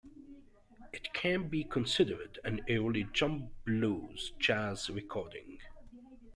It 0.91 1.13
can 1.13 1.47
be 1.47 1.63
considered 1.63 2.39
an 2.43 2.61
early 2.67 3.03
jump 3.13 3.51
blues 3.65 4.33
jazz 4.39 4.89
recording. 4.89 5.59